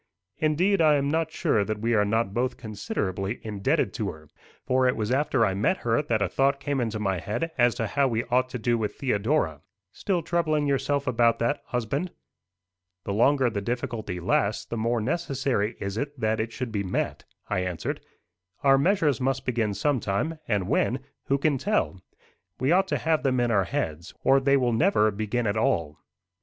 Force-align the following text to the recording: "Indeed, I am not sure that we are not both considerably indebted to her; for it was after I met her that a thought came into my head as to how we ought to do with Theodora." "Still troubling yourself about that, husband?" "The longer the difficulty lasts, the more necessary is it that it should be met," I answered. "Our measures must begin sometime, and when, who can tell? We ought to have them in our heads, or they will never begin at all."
"Indeed, 0.39 0.81
I 0.81 0.95
am 0.95 1.07
not 1.11 1.31
sure 1.31 1.63
that 1.63 1.77
we 1.77 1.93
are 1.93 2.03
not 2.05 2.33
both 2.33 2.57
considerably 2.57 3.39
indebted 3.43 3.93
to 3.93 4.09
her; 4.09 4.29
for 4.65 4.87
it 4.87 4.95
was 4.95 5.11
after 5.11 5.45
I 5.45 5.53
met 5.53 5.77
her 5.85 6.01
that 6.01 6.23
a 6.23 6.27
thought 6.27 6.59
came 6.59 6.81
into 6.81 6.97
my 6.97 7.19
head 7.19 7.51
as 7.55 7.75
to 7.75 7.85
how 7.85 8.07
we 8.07 8.23
ought 8.31 8.49
to 8.49 8.57
do 8.57 8.79
with 8.79 8.95
Theodora." 8.95 9.61
"Still 9.91 10.23
troubling 10.23 10.65
yourself 10.65 11.05
about 11.05 11.37
that, 11.37 11.61
husband?" 11.67 12.09
"The 13.03 13.13
longer 13.13 13.47
the 13.51 13.61
difficulty 13.61 14.19
lasts, 14.19 14.65
the 14.65 14.75
more 14.75 15.01
necessary 15.01 15.75
is 15.79 15.97
it 15.99 16.19
that 16.19 16.39
it 16.39 16.51
should 16.51 16.71
be 16.71 16.81
met," 16.81 17.23
I 17.47 17.59
answered. 17.59 18.01
"Our 18.63 18.79
measures 18.79 19.21
must 19.21 19.45
begin 19.45 19.75
sometime, 19.75 20.39
and 20.47 20.67
when, 20.67 21.01
who 21.25 21.37
can 21.37 21.59
tell? 21.59 22.01
We 22.59 22.71
ought 22.71 22.87
to 22.87 22.97
have 22.97 23.21
them 23.21 23.39
in 23.39 23.51
our 23.51 23.65
heads, 23.65 24.15
or 24.23 24.39
they 24.39 24.57
will 24.57 24.73
never 24.73 25.11
begin 25.11 25.45
at 25.45 25.57
all." 25.57 25.99